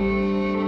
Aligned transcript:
Música 0.00 0.59